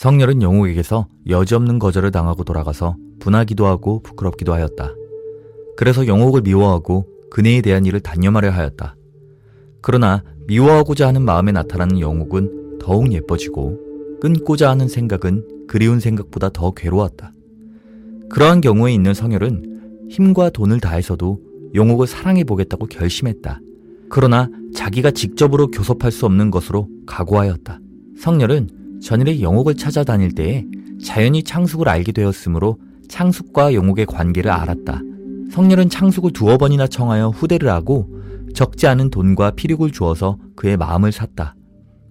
[0.00, 4.94] 성렬은 영옥에게서 여지없는 거절을 당하고 돌아가서 분하기도 하고 부끄럽기도 하였다.
[5.76, 8.96] 그래서 영옥을 미워하고 그네에 대한 일을 단념하려 하였다.
[9.82, 13.78] 그러나 미워하고자 하는 마음에 나타나는 영옥은 더욱 예뻐지고
[14.22, 17.34] 끊고자 하는 생각은 그리운 생각보다 더 괴로웠다.
[18.30, 21.40] 그러한 경우에 있는 성혈은 힘과 돈을 다해서도
[21.74, 23.60] 영옥을 사랑해 보겠다고 결심했다.
[24.08, 27.80] 그러나 자기가 직접으로 교섭할 수 없는 것으로 각오하였다.
[28.16, 30.64] 성렬은 전일에 영옥을 찾아다닐 때에
[31.02, 32.78] 자연히 창숙을 알게 되었으므로
[33.08, 35.00] 창숙과 영옥의 관계를 알았다.
[35.50, 38.08] 성렬은 창숙을 두어 번이나 청하여 후대를 하고
[38.54, 41.54] 적지 않은 돈과 피력을 주어서 그의 마음을 샀다.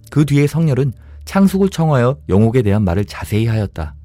[0.09, 0.93] 그 뒤에 성렬은
[1.25, 3.95] 창숙을 청하여 영옥에 대한 말을 자세히 하였다.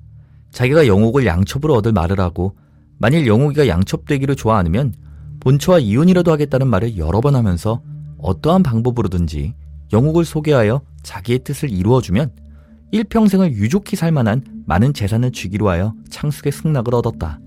[0.50, 2.54] 자기가 영옥을 양첩으로 얻을 말을 하고
[2.98, 4.94] 만일 영옥이가 양첩되기를 좋아 않으면
[5.40, 7.82] 본처와 이혼이라도 하겠다는 말을 여러 번 하면서
[8.18, 9.54] 어떠한 방법으로든지
[9.92, 12.30] 영옥을 소개하여 자기의 뜻을 이루어주면
[12.94, 17.40] 일평생을 유족히 살 만한 많은 재산을 주기로 하여 창숙의 승낙을 얻었다.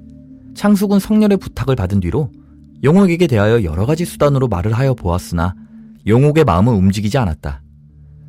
[0.56, 2.30] 창숙은 성렬의 부탁을 받은 뒤로
[2.84, 5.56] 영옥에게 대하여 여러 가지 수단으로 말을 하여 보았으나
[6.06, 7.62] 영옥의 마음은 움직이지 않았다.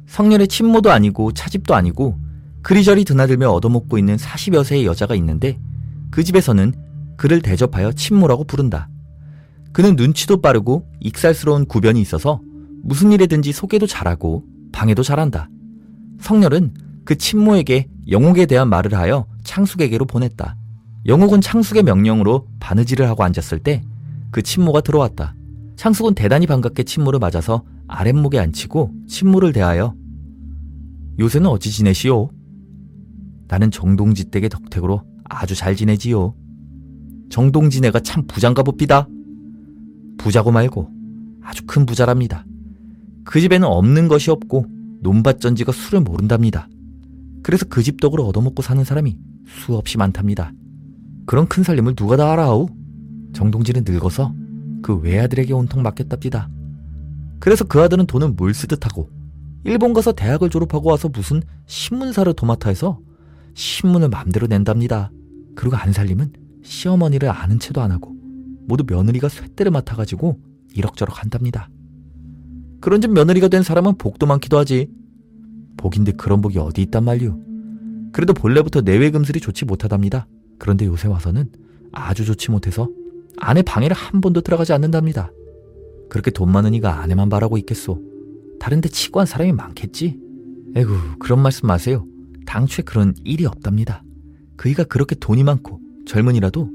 [0.07, 2.17] 성렬의 친모도 아니고 차집도 아니고
[2.63, 5.59] 그리저리 드나들며 얻어먹고 있는 40여 세의 여자가 있는데
[6.13, 6.73] 그 집에서는
[7.17, 8.89] 그를 대접하여 친모라고 부른다.
[9.73, 12.41] 그는 눈치도 빠르고 익살스러운 구변이 있어서
[12.85, 15.49] 무슨 일에든지 소개도 잘하고 방해도 잘한다.
[16.21, 20.57] 성렬은 그 친모에게 영옥에 대한 말을 하여 창숙에게로 보냈다.
[21.07, 23.83] 영옥은 창숙의 명령으로 바느질을 하고 앉았을 때
[24.31, 25.35] 그 친모가 들어왔다.
[25.77, 29.95] 창숙은 대단히 반갑게 친모를 맞아서 아랫목에 앉히고 친모를 대하여
[31.19, 32.29] 요새는 어찌 지내시오?
[33.49, 36.35] 나는 정동지 댁의 덕택으로 아주 잘 지내지요.
[37.31, 39.09] 정동지네가 참 부장가 봅디다.
[40.19, 40.91] 부자고 말고
[41.43, 42.45] 아주 큰 부자랍니다.
[43.25, 44.67] 그 집에는 없는 것이 없고
[45.01, 46.69] 논밭 전지가 술을 모른답니다.
[47.49, 49.17] 그래서 그 집 덕으로 얻어먹고 사는 사람이
[49.47, 50.53] 수없이 많답니다.
[51.25, 52.69] 그런 큰 살림을 누가 다 알아오?
[53.33, 54.35] 정동진은 늙어서
[54.83, 56.51] 그 외아들에게 온통 맡겼답니다.
[57.41, 59.09] 그래서 그 아들은 돈을 물 쓰듯 하고
[59.65, 63.01] 일본 가서 대학을 졸업하고 와서 무슨 신문사를 도맡아 해서
[63.55, 65.11] 신문을 맘대로 낸답니다.
[65.57, 68.15] 그리고 안살림은 시어머니를 아는 채도 안 하고
[68.67, 70.39] 모두 며느리가 쇳대를 맡아가지고
[70.75, 71.71] 이럭저럭 한답니다.
[72.83, 74.91] 그런즉 며느리가 된 사람은 복도 많기도 하지.
[75.79, 77.39] 복인데 그런 복이 어디 있단 말이오.
[78.13, 80.27] 그래도 본래부터 내외 금슬이 좋지 못하답니다.
[80.59, 81.51] 그런데 요새 와서는
[81.93, 82.89] 아주 좋지 못해서
[83.39, 85.31] 아내 방에를 한 번도 들어가지 않는답니다.
[86.11, 88.03] 그렇게 돈 많은 이가 아내만 바라고 있겠소.
[88.61, 90.19] 다른데 치고 한 사람이 많겠지.
[90.75, 92.05] 에구 그런 말씀 마세요.
[92.47, 94.03] 당초에 그런 일이 없답니다.
[94.57, 96.71] 그이가 그렇게 돈이 많고 젊은이라도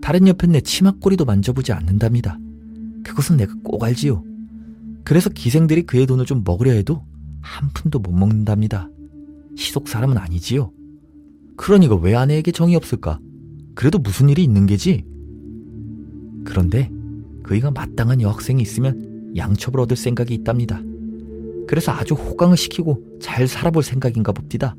[0.00, 2.38] 다른 옆에 내 치맛꼬리도 만져보지 않는답니다.
[3.02, 4.22] 그것은 내가 꼭 알지요.
[5.02, 7.02] 그래서 기생들이 그의 돈을 좀 먹으려 해도
[7.44, 8.88] 한 푼도 못 먹는답니다.
[9.54, 10.72] 시속 사람은 아니지요.
[11.56, 13.20] 그러니까 왜 아내에게 정이 없을까?
[13.74, 15.04] 그래도 무슨 일이 있는 게지?
[16.44, 16.90] 그런데
[17.42, 20.80] 그이가 마땅한 여학생이 있으면 양첩을 얻을 생각이 있답니다.
[21.68, 24.74] 그래서 아주 호강을 시키고 잘 살아볼 생각인가 봅디다.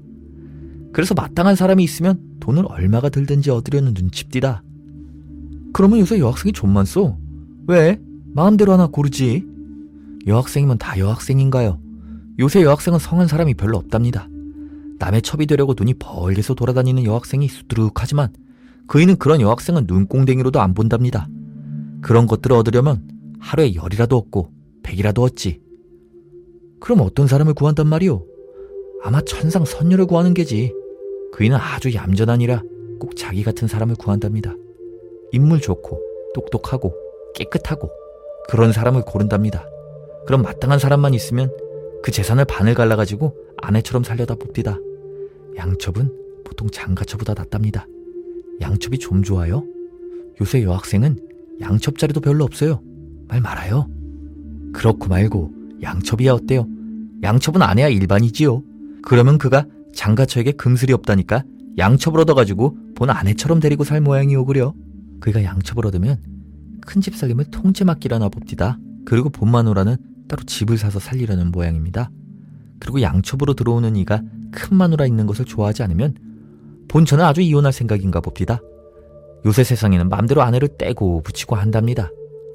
[0.92, 4.64] 그래서 마땅한 사람이 있으면 돈을 얼마가 들든지 얻으려는 눈치입디다.
[5.74, 7.18] 그러면 요새 여학생이 좀만 써.
[7.68, 8.00] 왜?
[8.34, 9.46] 마음대로 하나 고르지.
[10.26, 11.85] 여학생이면 다 여학생인가요?
[12.40, 14.28] 요새 여학생은 성한 사람이 별로 없답니다.
[15.00, 18.34] 남의 첩이 되려고 눈이 벌게서 돌아다니는 여학생이 수두룩하지만
[18.88, 21.28] 그이는 그런 여학생은 눈꽁댕이로도 안 본답니다.
[22.02, 23.08] 그런 것들을 얻으려면
[23.40, 24.52] 하루에 열이라도 얻고
[24.84, 25.62] 백이라도 얻지.
[26.80, 28.26] 그럼 어떤 사람을 구한단 말이오?
[29.04, 30.72] 아마 천상 선녀를 구하는 게지.
[31.34, 32.62] 그이는 아주 얌전하니라
[33.00, 34.54] 꼭 자기 같은 사람을 구한답니다.
[35.32, 36.00] 인물 좋고
[36.34, 36.94] 똑똑하고
[37.34, 37.90] 깨끗하고
[38.50, 39.66] 그런 사람을 고른답니다.
[40.26, 41.50] 그럼 마땅한 사람만 있으면
[42.06, 44.78] 그 재산을 반을 갈라가지고 아내처럼 살려다 봅디다.
[45.58, 47.88] 양첩은 보통 장가처보다 낫답니다.
[48.62, 49.64] 양첩이 좀 좋아요?
[50.40, 51.18] 요새 여학생은
[51.62, 52.84] 양첩 자리도 별로 없어요.
[53.28, 53.90] 말 말아요.
[54.72, 56.68] 그렇고 말고 양첩이야 어때요?
[57.24, 58.62] 양첩은 아내야 일반이지요.
[59.02, 59.66] 그러면 그가
[59.96, 61.44] 장가처에게 금슬이 없다니까
[61.80, 64.76] 양첩을 얻어가지고 본 아내처럼 데리고 살 모양이오 그려.
[65.22, 66.22] 그가 양첩을 얻으면
[66.86, 68.78] 큰 집 살림을 통째 맡기려나 봅디다.
[69.06, 72.10] 그리고 본 마누라는 따로 집을 사서 살리려는 모양입니다.
[72.80, 76.16] 그리고 양첩으로 들어오는 이가 큰 마누라 있는 것을 좋아하지 않으면
[76.88, 78.60] 본처는 아주 이혼할 생각인가 봅디다.
[79.46, 82.10] 요새 세상에는 맘대로 아내를 떼고 붙이고 한답니다.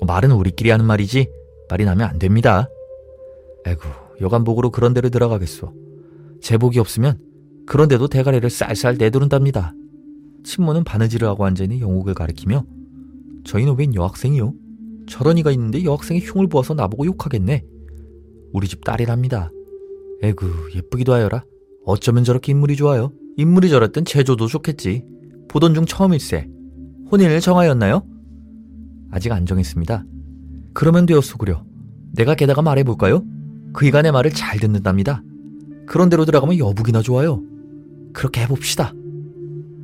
[0.07, 1.29] 말은 우리끼리 하는 말이지
[1.69, 2.69] 말이 나면 안 됩니다.
[3.65, 3.89] 에구
[4.21, 5.73] 여간복으로 그런 데를 들어가겠소.
[6.41, 7.19] 제복이 없으면
[7.67, 9.75] 그런 데도 대가리를 쌀쌀 내두른답니다.
[10.43, 12.65] 친모는 바느질을 하고 앉아있는 영옥을 가리키며
[13.45, 14.53] 저희는 웬 여학생이요?
[15.11, 17.65] 저런 이가 있는데 여학생이 흉을 부어서 나보고 욕하겠네.
[18.53, 19.51] 우리 집 딸이랍니다.
[20.23, 21.45] 에구 예쁘기도 하여라.
[21.85, 23.13] 어쩌면 저렇게 인물이 좋아요.
[23.37, 25.05] 인물이 저랬던 제조도 좋겠지.
[25.49, 26.49] 보던 중 처음일세.
[27.11, 28.07] 혼인을 정하였나요?
[29.11, 30.05] 아직 안 정했습니다.
[30.75, 31.65] 그러면 되었소구려.
[32.13, 33.25] 내가 게다가 말해볼까요?
[33.73, 35.23] 그이가 내 말을 잘 듣는답니다.
[35.87, 37.43] 그런 대로 들어가면 여북이나 좋아요.
[38.13, 38.93] 그렇게 해봅시다.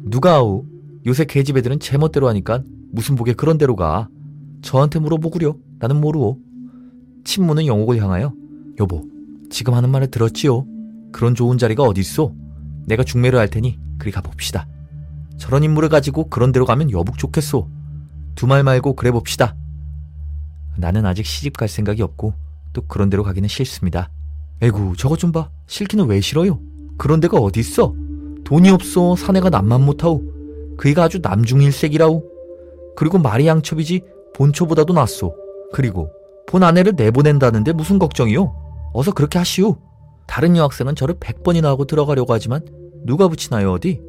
[0.04, 0.64] 누가 아우?
[1.04, 2.62] 요새 개집 애들은 제멋대로 하니까
[2.92, 4.08] 무슨 복에 그런 대로 가.
[4.62, 5.54] 저한테 물어보구려.
[5.78, 6.38] 나는 모르오.
[7.24, 8.32] 친모는 영옥을 향하여
[8.78, 9.04] 여보,
[9.50, 10.64] 지금 하는 말을 들었지요?
[11.12, 12.34] 그런 좋은 자리가 어딨소?
[12.86, 14.68] 내가 중매를 할 테니 그리 가봅시다.
[15.36, 17.68] 저런 인물을 가지고 그런 데로 가면 여북 좋겠소.
[18.36, 19.56] 두 말 말고 그래 봅시다.
[20.76, 22.34] 나는 아직 시집 갈 생각이 없고
[22.74, 24.10] 또 그런 데로 가기는 싫습니다.
[24.60, 25.50] 에구, 저것 좀 봐.
[25.66, 26.60] 싫기는 왜 싫어요?
[26.98, 27.94] 그런 데가 어디 있어?
[28.44, 29.16] 돈이 없어.
[29.16, 30.22] 사내가 남만 못하오.
[30.76, 32.22] 그이가 아주 남중일색이라오.
[32.94, 34.02] 그리고 말이 양첩이지
[34.36, 35.34] 본초보다도 낫소.
[35.72, 36.10] 그리고
[36.46, 38.90] 본 아내를 내보낸다는데 무슨 걱정이요?
[38.92, 39.78] 어서 그렇게 하시오.
[40.26, 42.60] 다른 여학생은 저를 백번이나 하고 들어가려고 하지만
[43.04, 44.02] 누가 붙이나요 어디?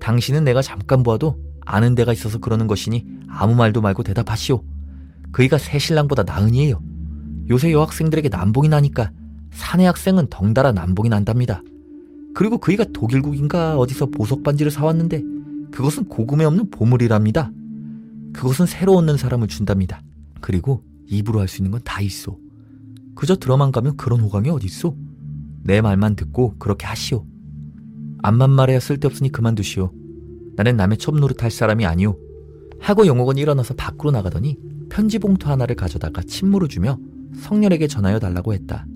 [0.00, 4.62] 당신은 내가 잠깐 보아도 아는 데가 있어서 그러는 것이니 아무 말도 말고 대답하시오.
[5.32, 6.80] 그이가 새 신랑보다 나으니에요.
[7.48, 9.12] 요새 여학생들에게 남봉이 나니까
[9.50, 11.62] 사내 학생은 덩달아 남봉이 난답니다.
[12.34, 15.22] 그리고 그이가 독일국인가 어디서 보석 반지를 사왔는데
[15.70, 17.50] 그것은 고금에 없는 보물이랍니다.
[18.34, 20.02] 그것은 새로 얻는 사람을 준답니다.
[20.40, 22.36] 그리고 입으로 할 수 있는 건 다 있어.
[23.14, 24.94] 그저 들어만 가면 그런 호강이 어딨어?
[25.62, 27.24] 내 말만 듣고 그렇게 하시오.
[28.22, 29.92] 암만 말해야 쓸데없으니 그만두시오.
[30.56, 32.18] 나는 남의 첩 노릇 할 사람이 아니오.
[32.80, 34.58] 하고 영옥은 일어나서 밖으로 나가더니
[34.90, 36.98] 편지 봉투 하나를 가져다가 친모를 주며
[37.36, 38.86] 성렬에게 전하여 달라고 했다.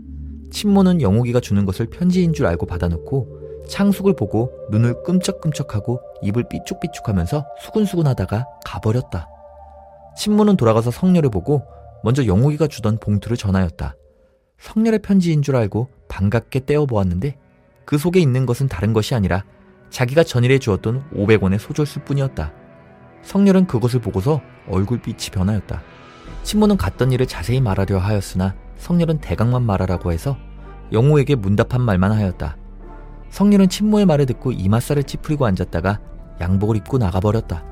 [0.50, 3.37] 친모는 영옥이가 주는 것을 편지인 줄 알고 받아놓고
[3.68, 9.28] 창숙을 보고 눈을 끔쩍끔쩍하고 입을 삐죽삐죽하면서 수근수근하다가 가버렸다.
[10.16, 11.62] 친모는 돌아가서 성렬을 보고
[12.02, 13.94] 먼저 영옥이가 주던 봉투를 전하였다.
[14.58, 17.36] 성렬의 편지인 줄 알고 반갑게 떼어보았는데
[17.84, 19.44] 그 속에 있는 것은 다른 것이 아니라
[19.90, 22.52] 자기가 전일에 주었던 500원의 소절수 뿐이었다.
[23.22, 25.82] 성렬은 그것을 보고서 얼굴빛이 변하였다.
[26.42, 30.36] 친모는 갔던 일을 자세히 말하려 하였으나 성렬은 대강만 말하라고 해서
[30.92, 32.56] 영호에게 문답한 말만 하였다.
[33.30, 36.00] 성렬은 친모의 말을 듣고 이마살을 찌푸리고 앉았다가
[36.40, 37.67] 양복을 입고 나가버렸다.